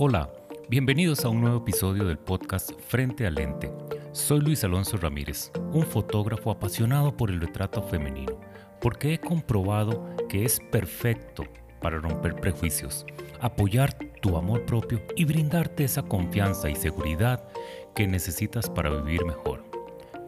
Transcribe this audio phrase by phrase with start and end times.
[0.00, 0.30] Hola,
[0.68, 3.72] bienvenidos a un nuevo episodio del podcast Frente al Lente.
[4.12, 8.38] Soy Luis Alonso Ramírez, un fotógrafo apasionado por el retrato femenino,
[8.80, 11.42] porque he comprobado que es perfecto
[11.80, 13.04] para romper prejuicios,
[13.40, 13.92] apoyar
[14.22, 17.48] tu amor propio y brindarte esa confianza y seguridad
[17.96, 19.64] que necesitas para vivir mejor.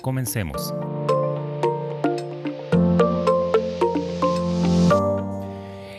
[0.02, 0.74] Comencemos.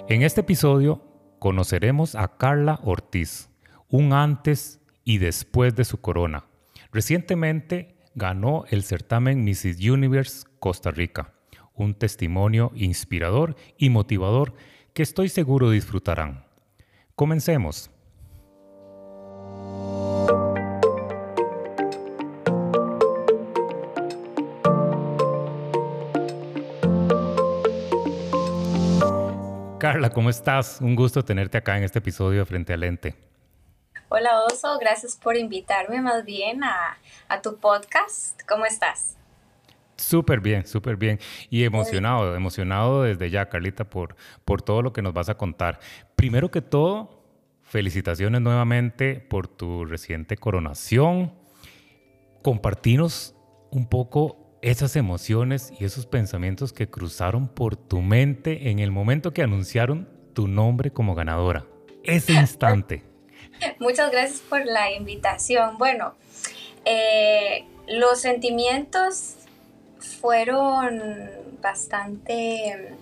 [0.10, 1.02] En este episodio
[1.40, 3.51] conoceremos a Carla Ortiz,
[3.92, 6.46] un antes y después de su corona.
[6.92, 9.86] Recientemente ganó el certamen Mrs.
[9.88, 11.34] Universe Costa Rica,
[11.76, 14.54] un testimonio inspirador y motivador
[14.94, 16.46] que estoy seguro disfrutarán.
[17.16, 17.92] Comencemos.
[29.78, 30.80] Carla, ¿cómo estás?
[30.80, 33.31] Un gusto tenerte acá en este episodio de Frente al Lente.
[34.14, 36.98] Hola Oso, gracias por invitarme más bien a,
[37.42, 38.42] tu podcast.
[38.46, 39.16] ¿Cómo estás?
[39.96, 41.18] Súper bien, súper bien.
[41.50, 45.80] Y emocionado, emocionado desde ya, Carlita, por, por todo lo que nos vas a contar.
[46.18, 47.24] Primero que todo,
[47.62, 51.34] felicitaciones nuevamente por tu reciente coronación.
[52.44, 53.34] Compartinos
[53.70, 59.32] un poco esas emociones y esos pensamientos que cruzaron por tu mente en el momento
[59.32, 61.66] que anunciaron tu nombre como ganadora.
[62.04, 63.10] Ese instante.
[63.80, 65.78] Muchas gracias por la invitación.
[65.78, 66.16] Bueno,
[66.86, 69.36] eh, los sentimientos
[70.00, 71.32] fueron
[71.62, 72.96] bastante...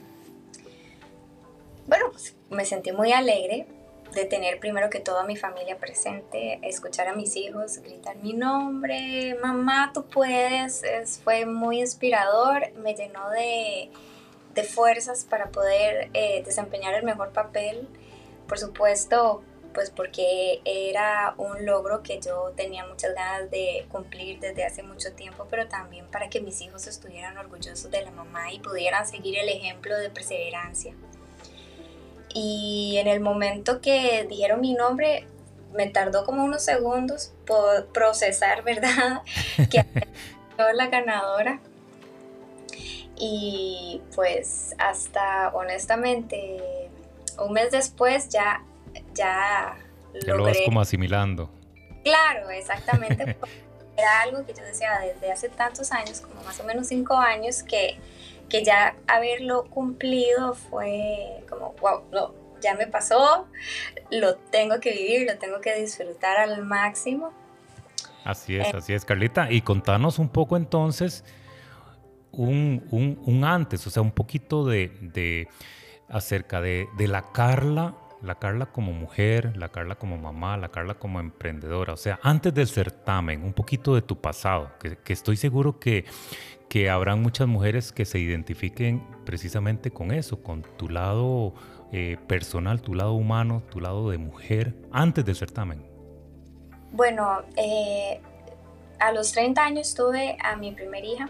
[1.88, 3.66] Bueno, pues me sentí muy alegre
[4.14, 8.34] de tener primero que todo a mi familia presente, escuchar a mis hijos gritar mi
[8.34, 10.84] nombre, mamá, tú puedes,
[11.24, 13.92] fue muy inspirador, me llenó de,
[14.74, 17.88] fuerzas para poder eh, desempeñar el mejor papel,
[18.46, 19.42] por supuesto,
[19.73, 25.13] pues porque era un logro que yo tenía muchas ganas de cumplir desde hace mucho
[25.13, 29.38] tiempo, pero también para que mis hijos estuvieran orgullosos de la mamá y pudieran seguir
[29.38, 30.94] el ejemplo de perseverancia.
[32.34, 35.25] Y en el momento que dijeron mi nombre,
[35.74, 39.22] me tardó como unos segundos por procesar, ¿verdad?
[39.69, 39.86] que
[40.57, 41.59] era la ganadora.
[43.22, 46.90] Y pues hasta honestamente
[47.38, 48.63] un mes después ya
[49.14, 49.78] ya
[50.25, 51.52] lo vas como asimilando.
[52.03, 53.38] Claro, exactamente.
[53.97, 57.64] era algo que yo decía desde hace tantos años, como más o menos cinco años,
[57.64, 58.00] que
[58.50, 63.48] que ya haberlo cumplido fue como, wow, no, ya me pasó,
[64.12, 67.31] lo tengo que vivir, lo tengo que disfrutar al máximo.
[68.25, 69.50] Así es, así es, Carlita.
[69.50, 71.24] Y contanos un poco entonces
[72.31, 75.48] un, un, antes, o sea, un poquito de, de
[76.09, 80.96] acerca de, de, la Carla, la Carla como mujer, la Carla como mamá, la Carla
[80.96, 85.80] como emprendedora, o sea, antes del certamen, un poquito de tu pasado, que, estoy seguro
[85.80, 86.06] que,
[86.68, 91.53] que habrán muchas mujeres que se identifiquen precisamente con eso, con tu lado
[91.91, 95.88] eh, personal, tu lado humano, tu lado de mujer, antes del certamen.
[96.91, 98.22] Bueno, eh,
[99.00, 101.30] a los 30 años tuve a mi primera hija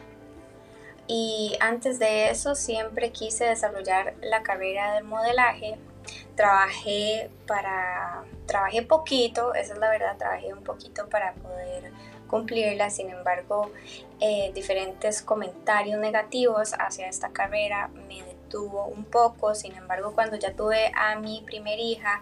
[1.08, 5.78] y antes de eso siempre quise desarrollar la carrera del modelaje.
[6.36, 11.92] Trabajé para, trabajé poquito, esa es la verdad, trabajé un poquito para poder
[12.30, 13.72] cumplirla, sin embargo,
[14.22, 20.54] eh, diferentes comentarios negativos hacia esta carrera me detuvo un poco, sin embargo, cuando ya
[20.54, 22.22] tuve a mi primer hija,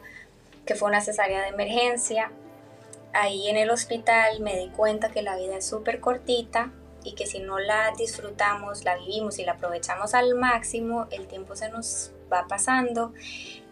[0.65, 2.31] que fue una cesárea de emergencia,
[3.13, 6.71] ahí en el hospital me di cuenta que la vida es súper cortita
[7.03, 11.55] y que si no la disfrutamos, la vivimos y la aprovechamos al máximo, el tiempo
[11.55, 13.13] se nos va pasando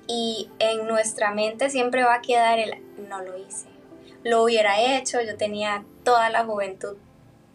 [0.08, 3.68] y en nuestra mente siempre va a quedar el no lo hice,
[4.24, 6.98] lo hubiera hecho, yo tenía toda la juventud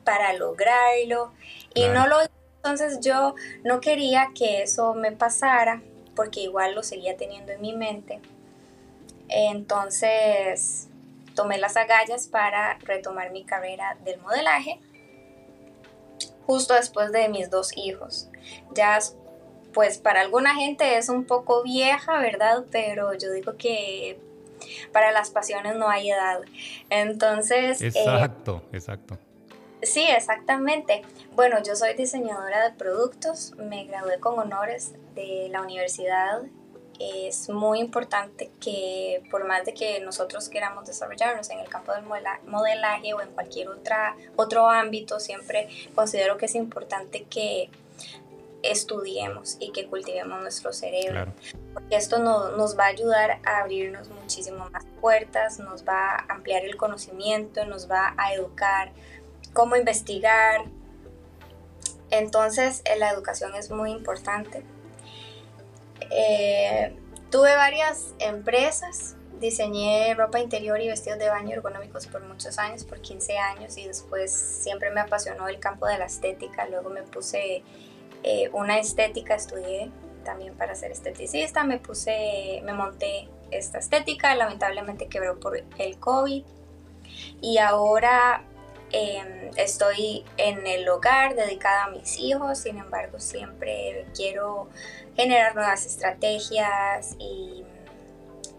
[0.04, 1.32] para lograrlo
[1.74, 2.16] y no lo
[2.62, 3.34] entonces yo
[3.64, 5.82] no quería que eso me pasara
[6.14, 8.20] porque igual lo seguía teniendo en mi mente.
[9.28, 10.88] Entonces
[11.34, 14.78] tomé las agallas para retomar mi carrera del modelaje
[16.46, 18.28] justo después de mis dos hijos.
[18.74, 18.98] Ya
[19.72, 22.64] pues para alguna gente es un poco vieja, ¿verdad?
[22.70, 24.18] Pero yo digo que
[24.92, 26.40] para las pasiones no hay edad.
[26.90, 27.80] Entonces...
[27.80, 29.18] Eh, exacto, exacto.
[29.82, 31.02] Sí, exactamente.
[31.34, 36.42] Bueno, yo soy diseñadora de productos, me gradué con honores de la universidad.
[36.98, 42.04] Es muy importante que por más de que nosotros queramos desarrollarnos en el campo del
[42.46, 47.70] modelaje o en cualquier otra, otro ámbito, siempre considero que es importante que
[48.62, 51.32] estudiemos y que cultivemos nuestro cerebro.
[51.72, 56.64] Porque esto nos va a ayudar a abrirnos muchísimo más puertas, nos va a ampliar
[56.64, 58.92] el conocimiento, nos va a educar
[59.52, 60.64] cómo investigar.
[62.10, 64.64] Entonces, eh, la educación es muy importante.
[66.10, 66.96] Eh,
[67.30, 73.00] tuve varias empresas diseñé ropa interior y vestidos de baño ergonómicos por muchos años, por
[73.00, 76.68] 15 años, y después siempre me apasionó el campo de la estética.
[76.68, 77.64] Luego me puse
[78.22, 79.90] eh, una estética, estudié
[80.24, 86.44] también para ser esteticista, me puse, me monté esta estética, lamentablemente quebró por el COVID.
[87.40, 88.44] Y ahora
[88.92, 94.68] em, estoy en el hogar dedicada a mis hijos, sin embargo siempre quiero
[95.16, 97.64] generar nuevas estrategias y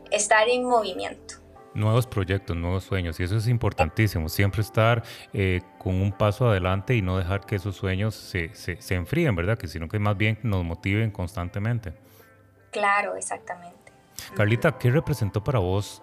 [0.10, 1.41] estar en movimiento.
[1.74, 6.96] Nuevos proyectos, nuevos sueños, y eso es importantísimo, siempre estar eh, con un paso adelante
[6.96, 9.58] y no dejar que esos sueños se, se, enfríen, ¿verdad?
[9.58, 11.94] Que sino que más bien nos motiven constantemente.
[12.72, 13.94] Claro, exactamente.
[14.36, 16.02] Carlita, ¿qué representó para vos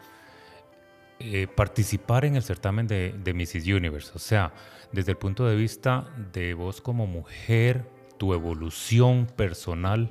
[1.18, 3.66] eh, participar en el certamen de, de Mrs.
[3.66, 4.12] Universe?
[4.14, 4.52] O sea,
[4.92, 7.84] desde el punto de vista de vos como mujer,
[8.18, 10.10] tu evolución personal,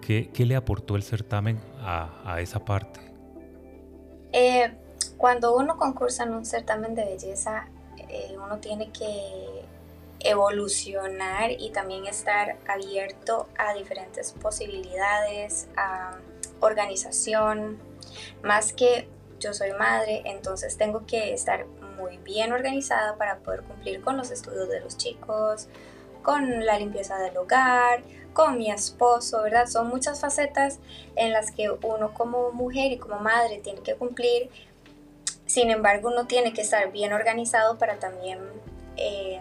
[0.00, 3.00] ¿qué, qué le aportó el certamen a, a esa parte?
[4.32, 4.72] Eh,
[5.22, 7.68] cuando uno concursa en un certamen de belleza,
[8.08, 9.64] eh, uno tiene que
[10.18, 16.16] evolucionar y también estar abierto a diferentes posibilidades, a
[16.58, 17.78] organización,
[18.42, 19.08] más que
[19.38, 21.66] yo soy madre, entonces tengo que estar
[21.96, 25.68] muy bien organizada para poder cumplir con los estudios de los chicos,
[26.24, 28.02] con la limpieza del hogar,
[28.32, 29.66] con mi esposo, ¿verdad?
[29.66, 30.80] Son muchas facetas
[31.14, 34.50] en las que uno como mujer y como madre tiene que cumplir.
[35.52, 38.38] Sin embargo, uno tiene que estar bien organizado para también
[38.96, 39.38] eh,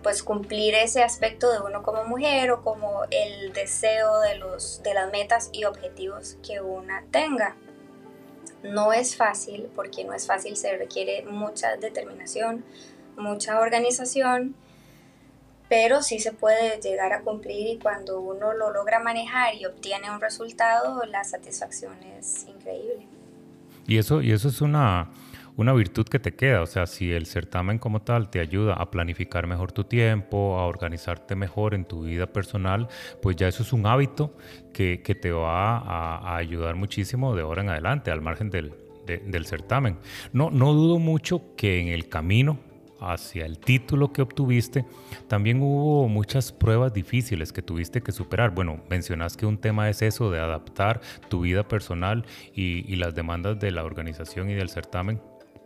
[0.00, 4.94] pues cumplir ese aspecto de uno como mujer o como el deseo de, los, de
[4.94, 7.56] las metas y objetivos que una tenga.
[8.62, 12.64] No es fácil, porque no es fácil, se requiere mucha determinación,
[13.16, 14.54] mucha organización
[15.68, 20.10] pero sí se puede llegar a cumplir y cuando uno lo logra manejar y obtiene
[20.12, 23.08] un resultado, la satisfacción es increíble.
[23.86, 25.10] Y eso, y eso es una,
[25.56, 28.90] una virtud que te queda, o sea, si el certamen como tal te ayuda a
[28.90, 32.88] planificar mejor tu tiempo, a organizarte mejor en tu vida personal,
[33.20, 34.36] pues ya eso es un hábito
[34.72, 38.72] que, que te va a, ayudar muchísimo de ahora en adelante, al margen del,
[39.06, 39.98] del certamen.
[40.32, 42.58] No, no dudo mucho que en el camino
[43.02, 44.84] hacia el título que obtuviste,
[45.28, 48.50] también hubo muchas pruebas difíciles que tuviste que superar.
[48.50, 53.58] Bueno, mencionas que un tema es eso de adaptar tu vida personal y, las demandas
[53.58, 55.20] de la organización y del certamen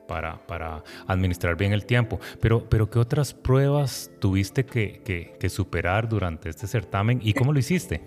[0.06, 2.18] para, administrar bien el tiempo.
[2.40, 8.02] Pero, pero ¿qué otras pruebas tuviste que, superar durante este certamen y cómo lo hiciste?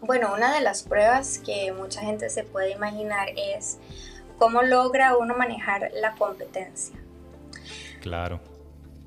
[0.00, 3.78] Bueno, una de las pruebas que mucha gente se puede imaginar es
[4.38, 6.96] cómo logra uno manejar la competencia.
[8.02, 8.40] Claro.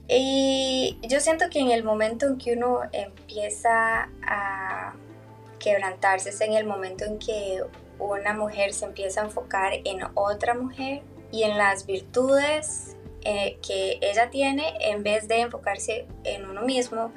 [0.08, 4.94] Y yo siento que en el momento en que uno empieza a
[5.60, 7.62] quebrantarse es en el momento en que
[8.00, 11.02] una mujer se empieza a enfocar en otra mujer
[11.32, 17.12] y en las virtudes eh, que ella tiene en vez de enfocarse en uno mismo,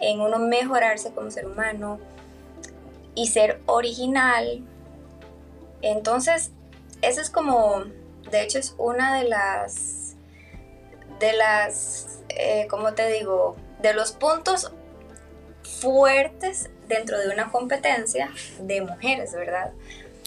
[0.00, 2.00] en uno mejorarse como ser humano
[3.14, 4.62] y ser original.
[5.80, 6.50] Entonces,
[7.00, 7.84] eso es como,
[8.30, 10.03] de hecho es una de las
[11.18, 14.72] de las, eh, como te digo, de los puntos
[15.80, 18.30] fuertes dentro de una competencia
[18.60, 19.72] de mujeres, ¿verdad?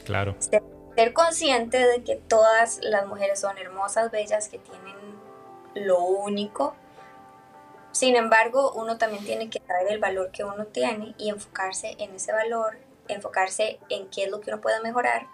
[0.06, 0.36] Claro.
[0.40, 4.96] Ser, consciente de que todas las mujeres son hermosas, bellas, que tienen
[5.76, 6.76] lo único.
[7.92, 12.16] Sin embargo, uno también tiene que saber el valor que uno tiene y enfocarse en
[12.16, 12.78] ese valor,
[13.08, 15.28] enfocarse en qué es lo que uno puede mejorar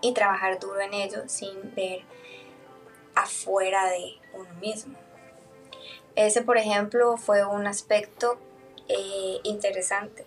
[0.00, 2.02] y trabajar duro en ello sin ver
[3.14, 4.96] afuera de uno mismo.
[6.16, 8.38] Ese, por ejemplo, fue un aspecto
[8.88, 10.24] eh, interesante.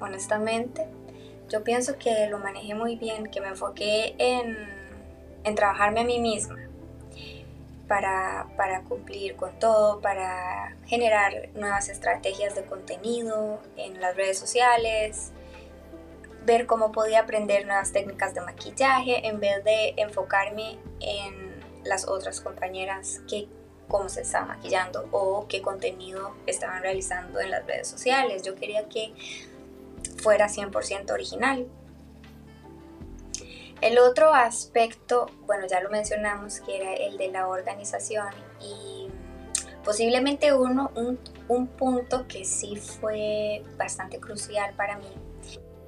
[0.00, 0.86] Honestamente,
[1.48, 4.56] yo pienso que lo manejé muy bien, que me enfoqué en,
[5.44, 6.58] en trabajarme a mí misma
[7.88, 15.32] para, para, cumplir con todo, para generar nuevas estrategias de contenido en las redes sociales,
[16.44, 21.43] ver cómo podía aprender nuevas técnicas de maquillaje en vez de enfocarme en
[21.84, 23.48] las otras compañeras que
[23.88, 28.42] cómo se estaba maquillando o qué contenido estaban realizando en las redes sociales.
[28.42, 29.12] Yo quería que
[30.22, 31.66] fuera 100% original.
[33.80, 38.28] El otro aspecto, bueno, ya lo mencionamos, que era el de la organización
[38.60, 39.10] y
[39.84, 45.04] Posiblemente uno, un, un punto que sí fue bastante crucial para mí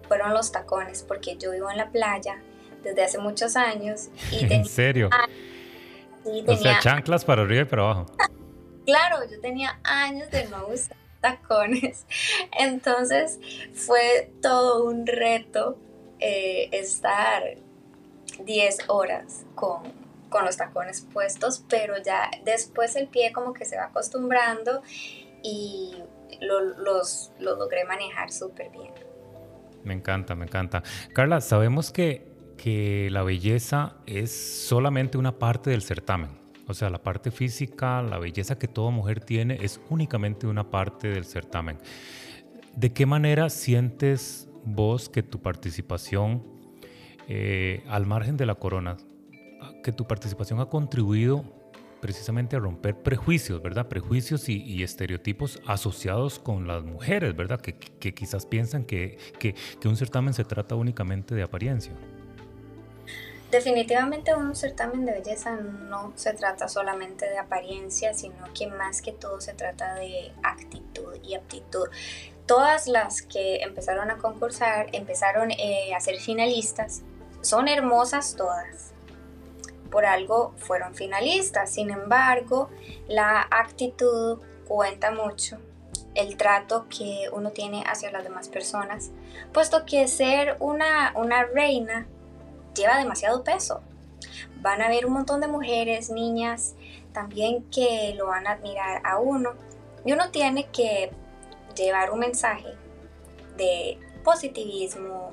[0.07, 2.41] fueron los tacones, porque yo vivo en la playa
[2.83, 4.09] desde hace muchos años.
[4.31, 5.11] Y ¿En serio?
[6.47, 8.07] O sea, chanclas para arriba y para abajo.
[8.87, 12.07] claro, yo tenía años de no usar tacones.
[12.59, 13.39] Entonces
[13.75, 15.79] fue todo un reto
[16.19, 17.43] eh, estar
[18.45, 19.83] 10 horas con,
[20.29, 24.83] con los tacones puestos, pero ya después el pie como que se va acostumbrando
[25.43, 25.95] y
[26.41, 26.77] los,
[27.39, 28.93] los logré manejar súper bien.
[29.85, 30.83] Me encanta, me encanta.
[31.13, 32.36] Carla, sabemos que,
[32.67, 36.31] que la belleza es solamente una parte del certamen.
[36.67, 41.07] O sea, la parte física, la belleza que toda mujer tiene es únicamente una parte
[41.07, 41.79] del certamen.
[42.75, 46.43] ¿De qué manera sientes vos que tu participación,
[47.29, 48.97] eh, al margen de la corona,
[49.85, 51.45] que tu participación ha contribuido
[52.01, 53.87] precisamente a romper prejuicios, ¿verdad?
[53.87, 57.61] Prejuicios y, estereotipos asociados con las mujeres, ¿verdad?
[57.61, 57.77] Que,
[58.13, 59.55] quizás piensan que, que,
[59.87, 61.93] un certamen se trata únicamente de apariencia.
[63.51, 69.13] Definitivamente un certamen de belleza no se trata solamente de apariencia, sino que más que
[69.13, 71.89] todo se trata de actitud y aptitud.
[72.47, 77.03] Todas las que empezaron a concursar, empezaron eh, a ser finalistas,
[77.41, 78.93] son hermosas todas,
[79.91, 81.73] por algo fueron finalistas.
[81.73, 82.69] Sin embargo,
[83.07, 85.59] la actitud cuenta mucho,
[86.17, 89.13] el trato que uno tiene hacia las demás personas,
[89.53, 92.09] puesto que ser una, una reina
[92.77, 93.81] lleva demasiado peso.
[94.61, 96.75] Van a haber un montón de mujeres, niñas,
[97.13, 99.55] también que lo van a admirar a uno.
[100.05, 101.11] Y uno tiene que
[101.75, 102.75] llevar un mensaje
[103.57, 105.33] de positivismo,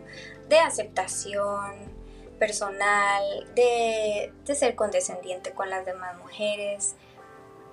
[0.49, 1.93] de aceptación,
[2.39, 3.23] personal,
[3.55, 6.95] de, ser condescendiente con las demás mujeres.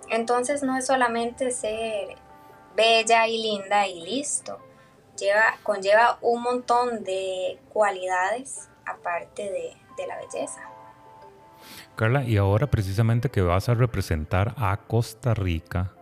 [0.08, 2.16] Entonces no es solamente ser
[2.74, 4.58] bella y linda y listo.
[5.16, 10.60] Lleva, conlleva un montón de cualidades aparte de, de la belleza.
[11.96, 15.92] Carla, y ahora precisamente que vas a representar a Costa Rica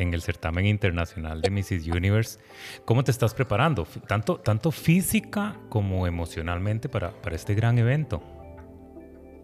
[0.00, 1.86] en el certamen internacional de Mrs.
[1.86, 2.40] Universe.
[2.84, 8.22] ¿Cómo te estás preparando, tanto, tanto física como emocionalmente para, para este gran evento?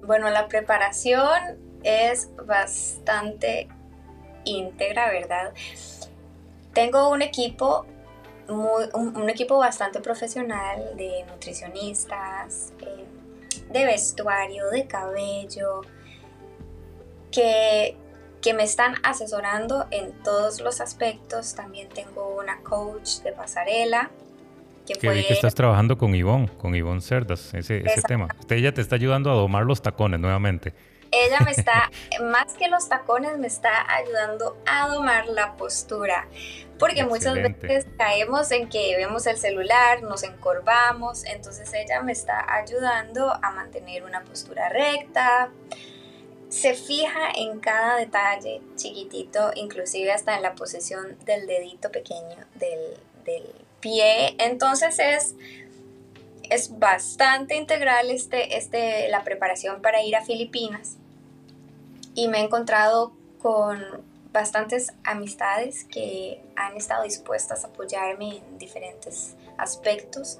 [0.02, 3.68] Bueno, la preparación es bastante
[4.44, 5.52] íntegra, ¿verdad?
[6.72, 7.86] Tengo un equipo,
[8.48, 13.04] un, equipo bastante profesional de nutricionistas, eh,
[13.72, 15.82] de vestuario, de cabello,
[17.30, 17.96] que
[18.46, 21.56] que me están asesorando en todos los aspectos.
[21.56, 24.12] También tengo una coach de pasarela.
[24.86, 25.24] Que, fue...
[25.26, 28.28] que estás trabajando con Ivonne, con Ivonne Cerdas, ese, ese tema.
[28.48, 30.74] Ella te está ayudando a domar los tacones nuevamente.
[31.10, 31.90] Ella me está,
[32.22, 36.28] más que los tacones, me está ayudando a domar la postura.
[36.78, 42.44] Porque muchas veces caemos en que vemos el celular, nos encorvamos, entonces ella me está
[42.54, 45.50] ayudando a mantener una postura recta,
[46.48, 52.98] se fija en cada detalle chiquitito, inclusive hasta en la posición del dedito pequeño del,
[53.80, 54.36] pie.
[54.38, 55.34] Entonces es,
[56.50, 60.96] es bastante integral este, este, la preparación para ir a Filipinas.
[62.14, 63.82] Y me he encontrado con
[64.32, 70.38] bastantes amistades que han estado dispuestas a apoyarme en diferentes aspectos.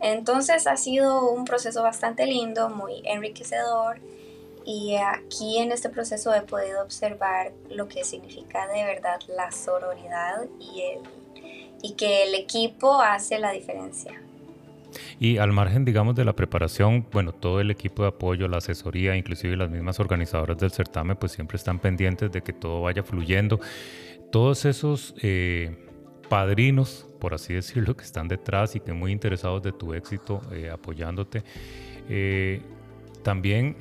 [0.00, 4.00] Entonces ha sido un proceso bastante lindo, muy enriquecedor
[4.64, 10.44] y aquí en este proceso he podido observar lo que significa de verdad la sororidad
[10.60, 11.00] y, el,
[11.82, 14.20] y que el equipo hace la diferencia.
[15.22, 19.14] Y al margen, digamos, de la preparación, bueno, todo el equipo de apoyo, la asesoría,
[19.14, 23.60] inclusive las mismas organizadoras del certamen, pues siempre están pendientes de que todo vaya fluyendo.
[24.32, 25.86] Todos esos eh,
[26.28, 30.70] padrinos, por así decirlo, que están detrás y que muy interesados de tu éxito, eh,
[30.70, 31.44] apoyándote,
[32.08, 32.60] eh,
[33.22, 33.76] también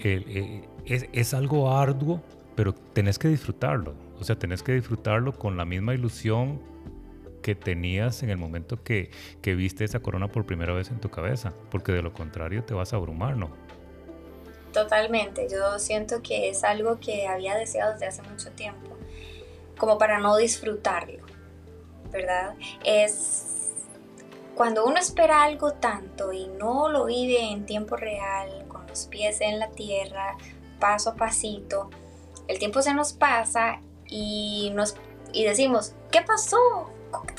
[0.85, 2.21] es, algo arduo,
[2.55, 3.95] pero tenés que disfrutarlo.
[4.19, 6.61] O sea, tenés que disfrutarlo con la misma ilusión
[7.41, 11.09] que tenías en el momento que, que, viste esa corona por primera vez en tu
[11.09, 13.49] cabeza, porque de lo contrario te vas a abrumar, ¿no?
[14.73, 18.97] Totalmente, yo siento que es algo que había deseado desde hace mucho tiempo,
[19.77, 21.25] como para no disfrutarlo,
[22.11, 22.55] ¿verdad?
[22.85, 23.51] Es
[24.55, 29.41] cuando uno espera algo tanto y no lo vive en tiempo real, con los pies
[29.41, 30.37] en la tierra,
[30.79, 31.89] paso a pasito,
[32.47, 34.95] el tiempo se nos pasa y, nos,
[35.31, 36.91] y decimos, ¿qué pasó?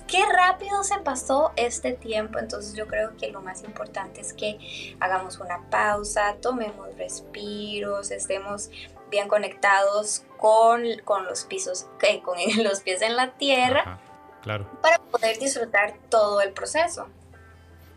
[0.06, 2.38] Qué rápido se pasó este tiempo.
[2.38, 4.58] Entonces yo creo que lo más importante es que
[5.00, 8.70] hagamos una pausa, tomemos respiros, estemos
[9.10, 11.86] bien conectados con, con los pisos,
[12.24, 14.00] con los pies en la tierra,
[14.42, 14.66] claro.
[14.80, 17.08] para poder disfrutar todo el proceso.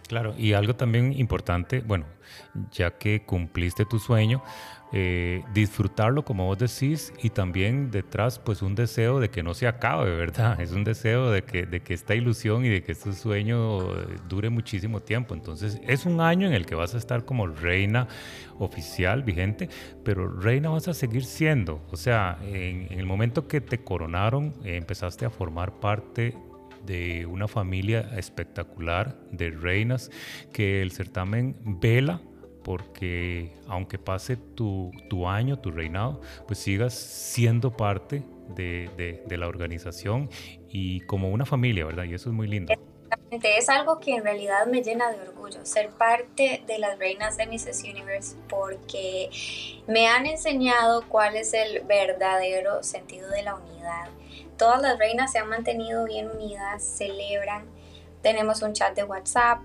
[0.08, 2.05] Claro, y algo también importante, bueno,
[2.72, 4.44] ya que cumpliste tu sueño,
[4.94, 9.68] eh, disfrutarlo como vos decís y también detrás pues un deseo de que no se
[9.68, 10.62] acabe, ¿verdad?
[10.65, 14.18] Es un deseo de que, de que esta ilusión y de que este sueño eh,
[14.30, 15.34] dure muchísimo tiempo.
[15.34, 18.08] Entonces es un año en el que vas a estar como reina
[18.60, 19.70] oficial, vigente,
[20.04, 21.86] pero reina vas a seguir siendo.
[21.92, 26.38] O sea, en, el momento que te coronaron, empezaste a formar parte
[26.86, 30.12] de una familia espectacular de reinas
[30.54, 32.22] que el certamen vela
[32.66, 38.24] porque aunque pase tu, tu año, tu reinado, pues sigas siendo parte
[38.56, 40.30] de, de, la organización
[40.68, 42.04] y como una familia, ¿verdad?
[42.06, 42.74] Y eso es muy lindo.
[43.32, 47.46] Es algo que en realidad me llena de orgullo, ser parte de las reinas de
[47.46, 47.84] Mrs.
[47.84, 49.30] Universe, porque
[49.88, 54.10] me han enseñado cuál es el verdadero sentido de la unidad
[54.58, 57.66] todas las reinas se han mantenido bien unidas, celebran,
[58.22, 59.60] tenemos un chat de WhatsApp.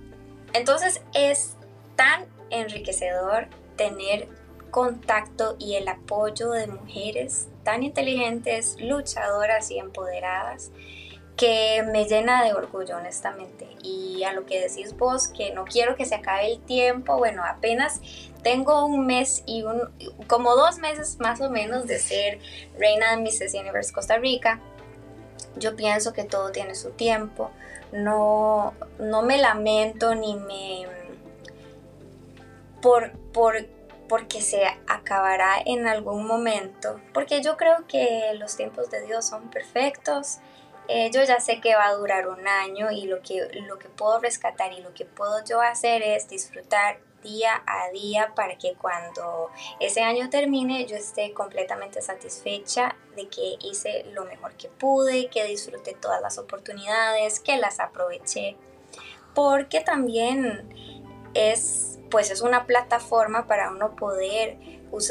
[0.53, 1.57] Entonces es
[1.97, 4.29] tan enriquecedor tener
[4.71, 10.71] contacto y el apoyo de mujeres tan inteligentes, luchadoras y empoderadas
[11.41, 13.67] que me llena de orgullo honestamente.
[13.83, 17.43] Y a lo que decís vos, que no quiero que se acabe el tiempo, bueno,
[17.43, 18.03] apenas
[18.43, 19.89] tengo un mes y un,
[20.27, 22.41] como dos meses más o menos de ser
[22.79, 23.55] reina de Mrs.
[23.55, 24.61] Universe Costa Rica.
[25.57, 27.51] Yo pienso que todo tiene su tiempo.
[27.91, 30.87] No, no me lamento ni me...
[32.81, 33.67] Por, por,
[34.09, 37.01] porque se acabará en algún momento.
[37.13, 40.39] Porque yo creo que los tiempos de Dios son perfectos.
[40.89, 43.89] Eh, yo ya sé que va a durar un año y lo que, lo que
[43.89, 48.75] puedo rescatar y lo que puedo yo hacer es disfrutar día a día para que
[48.75, 55.29] cuando ese año termine yo esté completamente satisfecha de que hice lo mejor que pude,
[55.29, 58.57] que disfruté todas las oportunidades, que las aproveché,
[59.35, 60.69] porque también
[61.35, 64.57] es pues es una plataforma para uno poder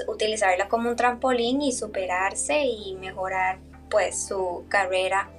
[0.07, 3.59] utilizarla como un trampolín y superarse y mejorar
[3.89, 5.29] pues su carrera,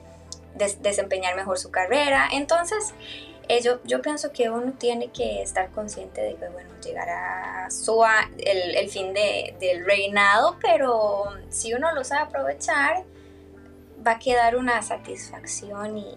[0.81, 2.29] desempeñar mejor su carrera.
[2.33, 2.94] Entonces,
[3.49, 8.03] eh, yo, pienso que uno tiene que estar consciente de que, bueno, llegará su,
[8.38, 13.05] el, el fin de, del reinado, pero si uno lo sabe aprovechar,
[14.07, 16.14] va a quedar una satisfacción y,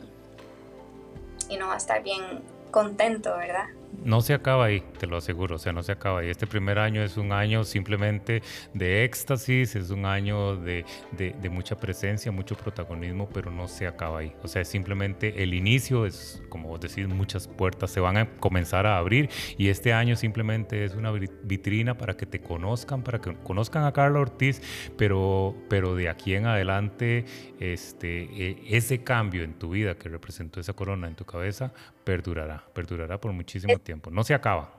[1.49, 3.65] y no va a estar bien contento, ¿verdad?
[4.05, 6.29] No se acaba ahí, te lo aseguro, o sea, no se acaba ahí.
[6.29, 8.41] Este primer año es un año simplemente
[8.73, 14.19] de éxtasis, es un año de, de, mucha presencia, mucho protagonismo, pero no se acaba
[14.19, 14.33] ahí.
[14.41, 18.29] O sea, es simplemente el inicio, es como vos decís, muchas puertas se van a
[18.37, 23.19] comenzar a abrir y este año simplemente es una vitrina para que te conozcan, para
[23.19, 24.61] que conozcan a Carla Ortiz,
[24.97, 27.25] pero, pero de aquí en adelante
[27.59, 32.63] este, e, ese cambio en tu vida que representó esa corona en tu cabeza perdurará,
[32.73, 34.71] perdurará por muchísimo tiempo, no se acaba.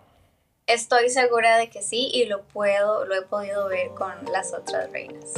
[0.66, 4.90] Estoy segura de que sí y lo puedo, lo he podido ver con las otras
[4.90, 5.34] reinas.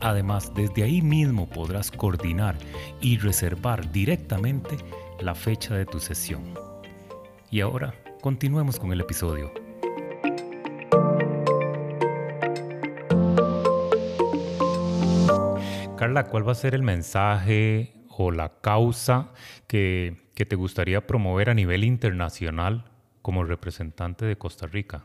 [0.00, 2.56] Además, desde ahí mismo podrás coordinar
[3.00, 4.78] y reservar directamente
[5.20, 6.54] la fecha de tu sesión.
[7.50, 9.65] Y ahora, continuemos con el episodio.
[16.16, 19.32] Carla, ¿cuál va a ser el mensaje o la causa
[19.66, 22.86] que, que te gustaría promover a nivel internacional
[23.20, 25.04] como representante de Costa Rica?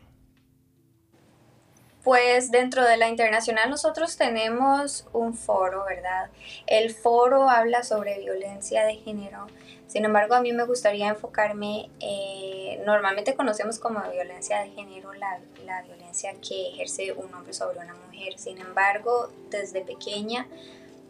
[2.01, 6.29] Pues dentro de la internacional nosotros tenemos un foro, ¿verdad?
[6.65, 9.47] El foro habla sobre violencia de género.
[9.87, 15.39] Sin embargo, a mí me gustaría enfocarme, eh, normalmente conocemos como violencia de género la,
[15.65, 18.39] la violencia que ejerce un hombre sobre una mujer.
[18.39, 20.47] Sin embargo, desde pequeña,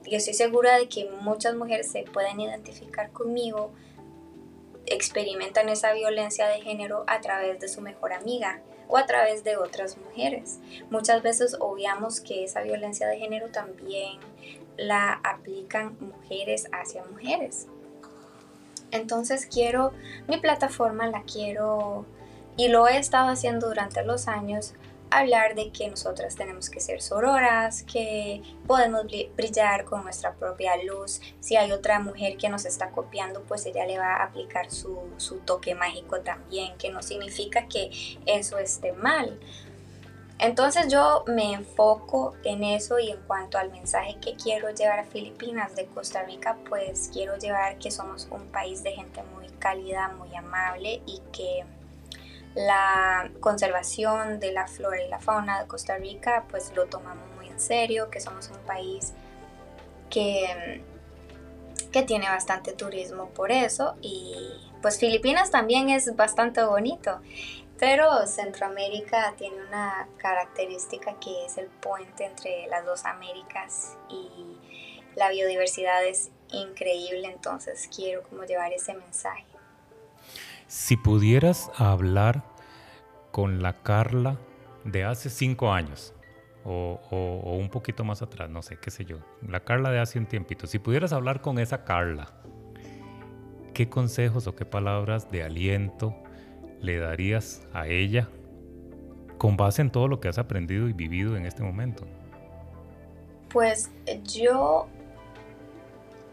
[0.05, 3.71] yo estoy segura de que muchas mujeres se pueden identificar conmigo,
[4.85, 9.57] experimentan esa violencia de género a través de su mejor amiga o a través de
[9.57, 10.59] otras mujeres.
[10.89, 14.19] Muchas veces obviamos que esa violencia de género también
[14.77, 17.67] la aplican mujeres hacia mujeres.
[18.91, 19.93] Entonces quiero,
[20.27, 22.05] mi plataforma la quiero,
[22.57, 24.73] y lo he estado haciendo durante los años,
[25.11, 31.21] hablar de que nosotras tenemos que ser sororas, que podemos brillar con nuestra propia luz.
[31.41, 34.97] Si hay otra mujer que nos está copiando, pues ella le va a aplicar su,
[35.17, 37.91] su toque mágico también, que no significa que
[38.25, 39.37] eso esté mal.
[40.39, 45.03] Entonces yo me enfoco en eso y en cuanto al mensaje que quiero llevar a
[45.03, 50.07] Filipinas de Costa Rica, pues quiero llevar que somos un país de gente muy cálida,
[50.07, 51.63] muy amable y que
[52.55, 57.47] la conservación de la flora y la fauna de Costa Rica pues lo tomamos muy
[57.47, 59.13] en serio, que somos un país
[60.09, 60.83] que,
[61.91, 64.35] que tiene bastante turismo por eso y
[64.81, 67.21] pues Filipinas también es bastante bonito,
[67.79, 74.57] pero Centroamérica tiene una característica que es el puente entre las dos Américas y
[75.15, 79.50] la biodiversidad es increíble, entonces quiero como llevar ese mensaje.
[80.71, 82.45] Si pudieras hablar
[83.31, 84.37] con la Carla
[84.85, 86.13] de hace cinco años
[86.63, 86.97] o,
[87.59, 90.67] un poquito más atrás, no sé, qué sé yo, la Carla de hace un tiempito,
[90.67, 92.31] si pudieras hablar con esa Carla,
[93.73, 96.15] ¿qué consejos o qué palabras de aliento
[96.79, 98.29] le darías a ella
[99.37, 102.07] con base en todo lo que has aprendido y vivido en este momento?
[103.49, 103.91] Pues
[104.23, 104.87] yo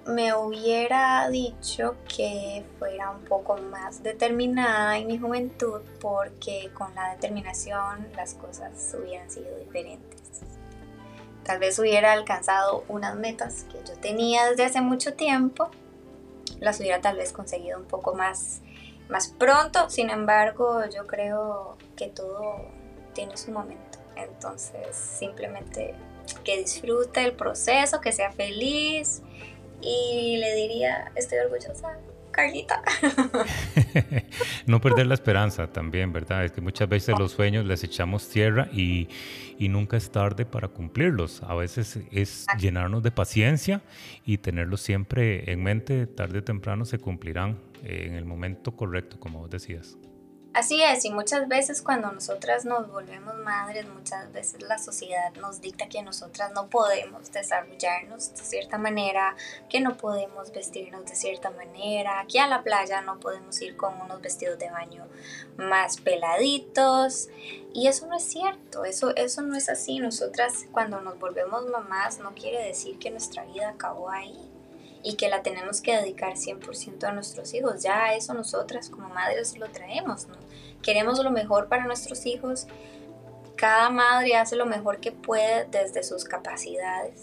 [0.09, 7.13] me hubiera dicho que fuera un poco más determinada en mi juventud porque con la
[7.13, 10.41] determinación las cosas hubieran sido diferentes.
[11.45, 15.71] Tal vez hubiera alcanzado unas metas que yo tenía desde hace mucho tiempo,
[16.59, 18.63] las hubiera tal vez conseguido un poco más,
[19.11, 22.67] más pronto, sin embargo yo creo que todo
[23.13, 25.95] tiene su momento, entonces simplemente
[26.45, 29.23] que disfrute el proceso, que sea feliz
[29.83, 31.99] y le diría, estoy orgullosa,
[32.31, 32.83] Carlita.
[34.67, 36.45] no perder la esperanza también, ¿verdad?
[36.45, 39.09] Es que muchas veces los sueños les echamos tierra y,
[39.59, 41.43] y nunca es tarde para cumplirlos.
[41.43, 43.83] A veces es llenarnos de paciencia
[44.25, 49.41] y tenerlos siempre en mente, tarde o temprano se cumplirán en el momento correcto, como
[49.41, 49.97] vos decías.
[50.55, 55.61] Así es, y muchas veces cuando nosotras nos volvemos madres, muchas veces la sociedad nos
[55.61, 59.37] dicta que nosotras no podemos desarrollarnos de cierta manera,
[59.69, 64.01] que no podemos vestirnos de cierta manera, que a la playa no podemos ir con
[64.01, 65.07] unos vestidos de baño
[65.59, 67.29] más peladitos.
[67.75, 70.01] Y eso no es cierto, eso, eso no es así.
[70.01, 74.51] Nosotras cuando nos volvemos mamás no quiere decir que nuestra vida acabó ahí
[75.09, 77.83] y que la tenemos que dedicar 100% a nuestros hijos.
[77.83, 80.27] Ya eso nosotras como madres lo traemos.
[80.83, 82.67] Queremos lo mejor para nuestros hijos.
[83.57, 87.23] Cada madre hace lo mejor que puede desde sus capacidades.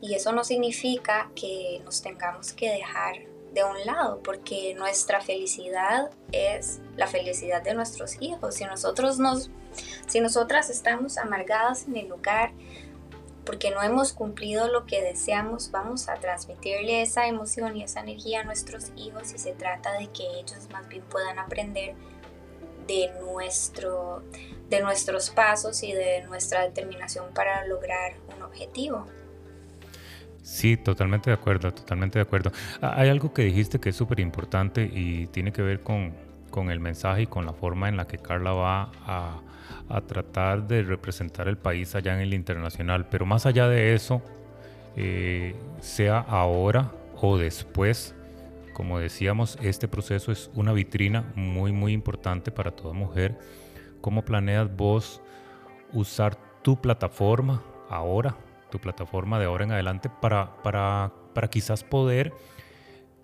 [0.00, 3.16] Y eso no significa que nos tengamos que dejar
[3.52, 8.54] de un lado, porque nuestra felicidad es la felicidad de nuestros hijos.
[8.54, 9.50] Si nosotros nos,
[10.06, 12.52] si nosotras estamos amargadas en el lugar,
[13.48, 18.42] porque no hemos cumplido lo que deseamos, vamos a transmitirle esa emoción y esa energía
[18.42, 21.94] a nuestros hijos y se trata de que ellos más bien puedan aprender
[22.86, 24.22] de, nuestro,
[24.68, 29.06] de nuestros pasos y de nuestra determinación para lograr un objetivo.
[30.42, 32.52] Sí, totalmente de acuerdo, totalmente de acuerdo.
[32.82, 36.14] Ah, hay algo que dijiste que es súper importante y tiene que ver con,
[36.58, 39.42] con el mensaje y con la forma en la que Carla va a,
[40.08, 43.06] tratar de representar el país allá en el internacional.
[43.08, 44.20] Pero más allá de eso,
[44.96, 46.90] eh, sea ahora
[47.20, 48.12] o después,
[48.74, 53.38] como decíamos, este proceso es una vitrina muy, muy importante para toda mujer.
[54.00, 55.22] ¿Cómo planeas vos
[55.92, 58.36] usar tu plataforma ahora,
[58.68, 62.32] tu plataforma de ahora en adelante, para, para, para quizás poder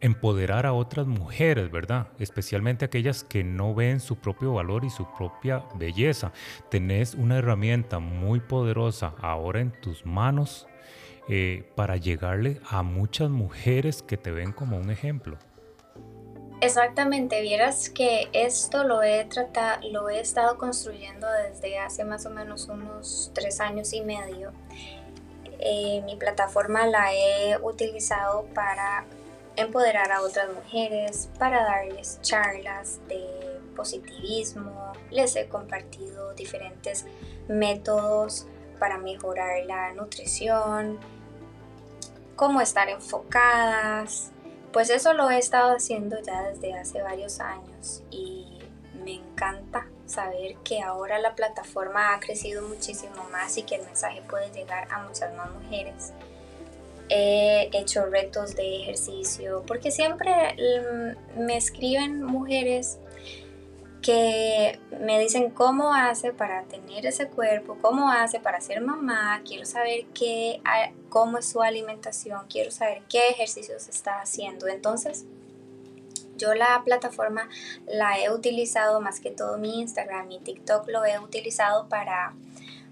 [0.05, 2.09] empoderar a otras mujeres, ¿verdad?
[2.19, 6.31] Especialmente aquellas que no ven su propio valor y su propia belleza.
[6.71, 10.67] Tenés una herramienta muy poderosa ahora en tus manos
[11.31, 15.39] eh, para llegarle a muchas mujeres que te ven como un ejemplo.
[16.61, 22.31] Exactamente, vieras que esto lo he tratado, lo he estado construyendo desde hace más o
[22.31, 24.53] menos unos tres años y medio.
[25.61, 29.07] Eh, mi plataforma la he utilizado para
[29.57, 34.93] empoderar a otras mujeres, para darles charlas de positivismo.
[35.11, 37.05] Les he compartido diferentes
[37.49, 38.47] métodos
[38.79, 40.99] para mejorar la nutrición,
[42.37, 44.31] cómo estar enfocadas.
[44.73, 48.59] Pues eso lo he estado haciendo ya desde hace varios años y
[49.05, 54.23] me encanta saber que ahora la plataforma ha crecido muchísimo más y que el mensaje
[54.23, 56.13] puede llegar a muchas más mujeres.
[57.09, 62.99] He hecho retos de ejercicio porque siempre mm, me escriben mujeres
[64.05, 69.65] que me dicen cómo hace para tener ese cuerpo, cómo hace para ser mamá, quiero
[69.65, 70.61] saber qué,
[71.09, 74.69] cómo es su alimentación, quiero saber qué ejercicios está haciendo.
[74.69, 75.25] Entonces,
[76.37, 77.49] yo la plataforma
[77.87, 82.35] la he utilizado más que todo mi Instagram, mi TikTok lo he utilizado para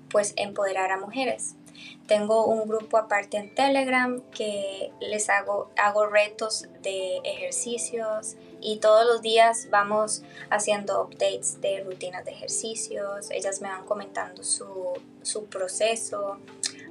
[0.09, 1.57] pues empoderar a mujeres.
[2.06, 9.04] Tengo un grupo aparte en Telegram que les hago, hago retos de ejercicios, y todos
[9.04, 15.46] los días vamos haciendo updates de rutinas de ejercicios, ellas me van comentando su, su
[15.46, 16.38] proceso,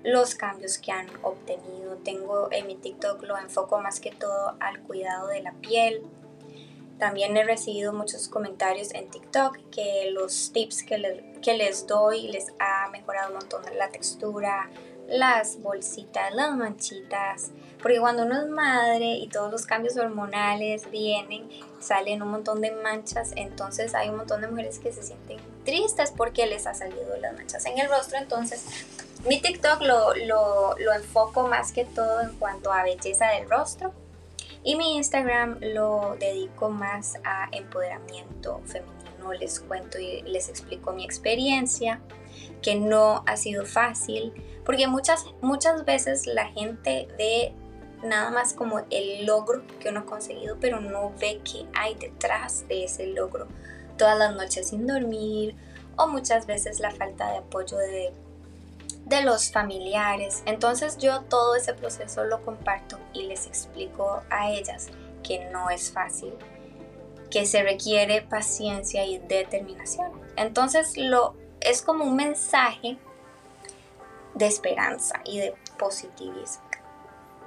[0.03, 1.95] los cambios que han obtenido.
[2.03, 6.03] Tengo en mi TikTok lo enfoco más que todo al cuidado de la piel.
[6.99, 12.53] También he recibido muchos comentarios en TikTok que los tips que, que les doy les
[12.59, 14.69] ha mejorado un montón la textura,
[15.11, 21.49] las bolsitas, las manchitas, porque cuando uno es madre y todos los cambios hormonales vienen,
[21.79, 26.11] salen un montón de manchas, entonces hay un montón de mujeres que se sienten tristes
[26.15, 28.65] porque les ha salido las manchas en el rostro, entonces
[29.25, 33.91] mi TikTok lo, lo, lo enfoco más que todo en cuanto a belleza del rostro
[34.63, 41.03] y mi Instagram lo dedico más a empoderamiento femenino, les cuento y les explico mi
[41.03, 41.99] experiencia
[42.61, 44.33] que no ha sido fácil,
[44.65, 47.53] porque muchas, muchas veces la gente ve
[48.03, 52.67] nada más como el logro que uno ha conseguido, pero no ve qué hay detrás
[52.67, 53.47] de ese logro.
[53.97, 55.55] Todas las noches sin dormir
[55.97, 58.13] o muchas veces la falta de apoyo de,
[59.05, 60.41] de los familiares.
[60.45, 64.87] Entonces yo todo ese proceso lo comparto y les explico a ellas
[65.23, 66.33] que no es fácil,
[67.29, 70.11] que se requiere paciencia y determinación.
[70.35, 72.97] Entonces lo es como un mensaje
[74.35, 76.63] de esperanza y de positivismo.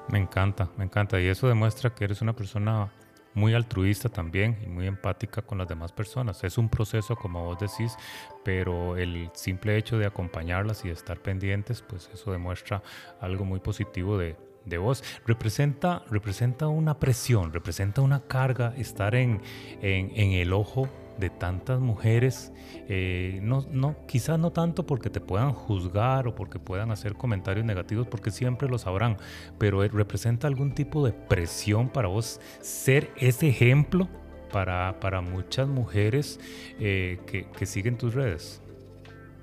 [0.08, 1.20] Me encanta, me encanta.
[1.20, 2.92] Y eso demuestra que eres una persona
[3.32, 6.44] muy altruista también y muy empática con las demás personas.
[6.44, 7.96] Es un proceso, como vos decís,
[8.44, 12.82] pero el simple hecho de acompañarlas y de estar pendientes, pues eso demuestra
[13.20, 15.02] algo muy positivo de, de vos.
[15.26, 19.40] Representa, representa una presión, representa una carga estar en,
[19.80, 22.52] en, en el ojo de tantas mujeres,
[22.88, 27.64] eh, no, no, quizás no tanto porque te puedan juzgar o porque puedan hacer comentarios
[27.64, 29.16] negativos, porque siempre lo sabrán,
[29.58, 34.08] pero representa algún tipo de presión para vos ser ese ejemplo
[34.52, 36.38] para, para muchas mujeres
[36.78, 38.60] eh, que, que siguen tus redes.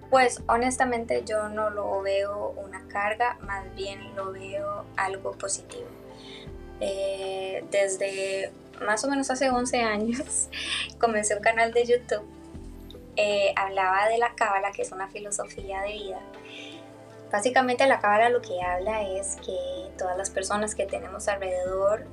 [0.10, 5.88] Pues honestamente yo no lo veo una carga, más bien lo veo algo positivo.
[6.82, 8.52] Eh, desde
[8.86, 10.50] más o menos hace 11 años,
[11.00, 12.28] comencé un canal de YouTube.
[13.16, 16.20] Eh, hablaba de la cábala, que es una filosofía de vida.
[17.32, 19.56] Básicamente la cábala lo que habla es que
[19.98, 22.06] todas las personas que tenemos alrededor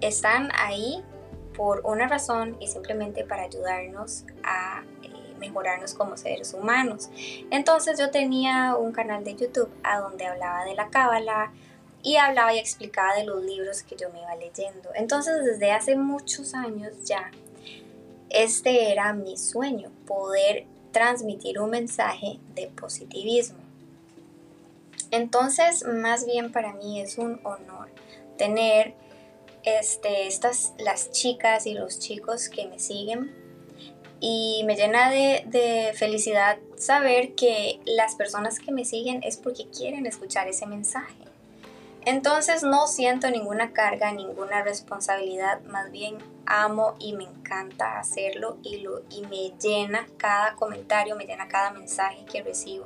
[0.00, 1.04] están ahí
[1.56, 7.10] por una razón y simplemente para ayudarnos a eh, mejorarnos como seres humanos.
[7.50, 11.52] Entonces yo tenía un canal de YouTube a donde hablaba de la cábala,
[12.04, 14.90] y hablaba y explicaba de los libros que yo me iba leyendo.
[14.94, 17.30] Entonces desde hace muchos años ya,
[18.28, 23.58] este era mi sueño, poder transmitir un mensaje de positivismo.
[25.10, 27.88] Entonces, más bien para mí es un honor
[28.36, 28.94] tener
[29.62, 33.32] este, estas, las chicas y los chicos que me siguen.
[34.20, 39.68] Y me llena de, de felicidad saber que las personas que me siguen es porque
[39.68, 41.33] quieren escuchar ese mensaje.
[42.06, 48.80] Entonces no siento ninguna carga, ninguna responsabilidad, más bien amo y me encanta hacerlo y,
[48.80, 52.84] lo, y me llena cada comentario, me llena cada mensaje que recibo,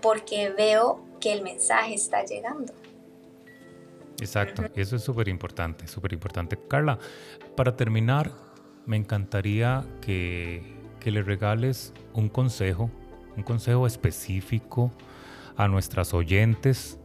[0.00, 2.72] porque veo que el mensaje está llegando.
[4.20, 6.56] Exacto, eso es súper importante, súper importante.
[6.68, 6.98] Carla,
[7.56, 8.30] para terminar,
[8.86, 10.62] me encantaría que,
[11.00, 12.88] que le regales un consejo,
[13.36, 14.92] un consejo específico
[15.56, 16.98] a nuestras oyentes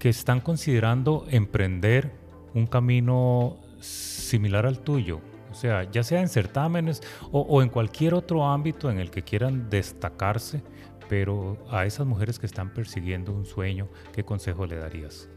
[0.00, 2.10] que están considerando emprender
[2.54, 8.46] un camino similar al tuyo, o sea, ya sea en certámenes o, en cualquier otro
[8.46, 10.62] ámbito en el que quieran destacarse,
[11.08, 15.28] pero a esas mujeres que están persiguiendo un sueño, ¿qué consejo le darías?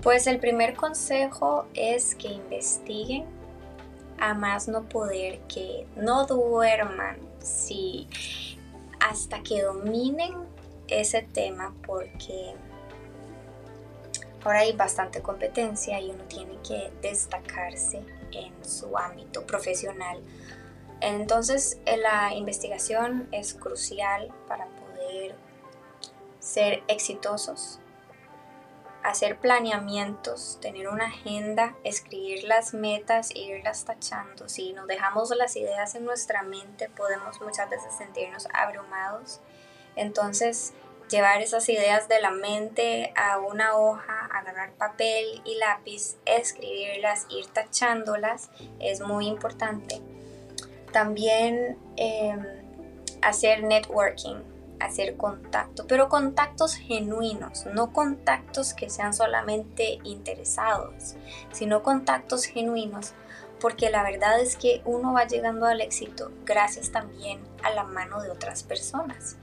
[0.00, 3.24] Pues el primer consejo es que investiguen
[4.18, 8.06] a más no poder, que no duerman si
[9.00, 10.34] hasta que dominen
[10.88, 12.54] ese tema porque
[14.46, 20.22] Ahora hay bastante competencia y uno tiene que destacarse en su ámbito profesional
[21.00, 25.34] Entonces la investigación es crucial para poder
[26.38, 27.80] ser exitosos,
[29.02, 34.48] hacer planeamientos, tener una agenda, escribir las metas irlas tachando.
[34.48, 39.40] Si nos dejamos las ideas en nuestra mente, podemos muchas veces sentirnos abrumados.
[39.96, 40.72] Entonces,
[41.08, 47.46] llevar esas ideas de la mente a una hoja, agarrar papel y lápiz, escribirlas, ir
[47.46, 50.00] tachándolas, es muy importante.
[50.92, 52.44] También em,
[53.22, 54.36] hacer networking,
[54.80, 61.16] hacer contacto, pero contactos genuinos, no contactos que sean solamente interesados,
[61.52, 63.14] sino contactos genuinos,
[63.60, 68.20] porque la verdad es que uno va llegando al éxito gracias también a la mano
[68.20, 69.36] de otras personas.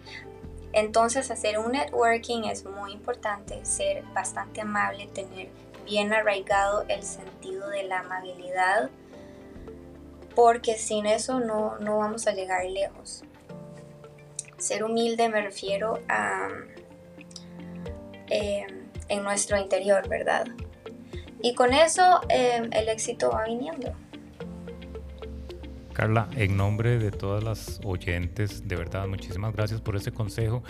[0.74, 5.50] Entonces hacer un networking es muy importante, ser bastante amable, tener
[5.86, 8.90] bien arraigado el sentido de la amabilidad,
[10.36, 13.24] porque sin eso no, no vamos a llegar lejos.
[14.58, 16.48] Ser humilde me refiero a
[18.28, 20.48] em, en nuestro interior, ¿verdad?
[21.42, 23.94] Y con eso em, el éxito va viniendo.
[25.94, 30.64] Carla, en nombre de todas las oyentes, de verdad, muchísimas gracias por ese consejo.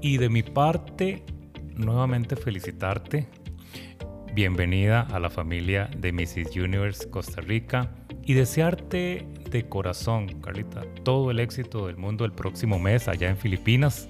[0.00, 1.24] Y de mi parte,
[1.76, 3.26] nuevamente felicitarte.
[4.34, 6.56] Bienvenida a la familia de Mrs.
[6.56, 7.90] Universe Costa Rica
[8.24, 13.36] y desearte de corazón, Carlita, todo el éxito del mundo el próximo mes allá en
[13.36, 14.08] Filipinas.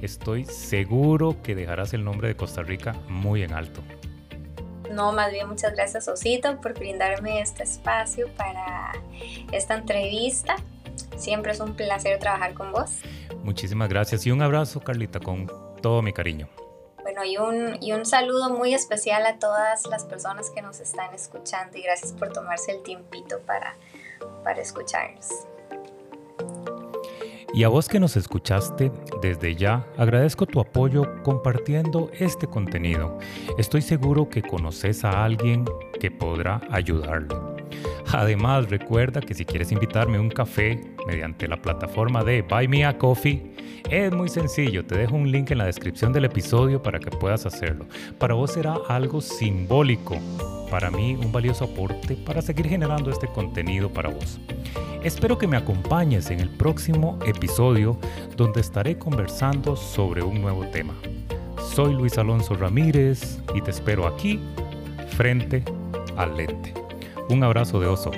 [0.00, 3.82] Estoy seguro que dejarás el nombre de Costa Rica muy en alto.
[4.92, 8.92] No, más bien muchas gracias Osito por brindarme este espacio para
[9.50, 10.56] esta entrevista.
[11.16, 12.98] Siempre es un placer trabajar con vos.
[13.42, 15.50] Muchísimas gracias y un abrazo Carlita con
[15.80, 16.48] todo mi cariño.
[17.02, 21.12] Bueno, y un, y un saludo muy especial a todas las personas que nos están
[21.14, 23.74] escuchando y gracias por tomarse el tiempito para,
[24.44, 25.28] para escucharnos.
[27.54, 33.18] Y a vos que nos escuchaste, desde ya agradezco tu apoyo compartiendo este contenido.
[33.58, 35.66] Estoy seguro que conoces a alguien
[36.00, 37.34] que podrá ayudarle.
[38.10, 42.86] Además, recuerda que si quieres invitarme a un café mediante la plataforma de Buy Me
[42.86, 43.52] a Coffee,
[43.90, 47.44] es muy sencillo, te dejo un link en la descripción del episodio para que puedas
[47.44, 47.86] hacerlo.
[48.18, 50.16] Para vos será algo simbólico,
[50.72, 54.40] para mí un valioso aporte para seguir generando este contenido para vos.
[55.04, 57.98] Espero que me acompañes en el próximo episodio
[58.38, 60.94] donde estaré conversando sobre un nuevo tema.
[61.74, 64.40] Soy Luis Alonso Ramírez y te espero aquí,
[65.14, 65.62] frente
[66.16, 66.72] al lente.
[67.28, 68.10] Un abrazo de oso.